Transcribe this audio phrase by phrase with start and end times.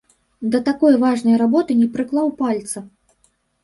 [0.55, 2.89] Да такой важнай работы не прыклаў пальца!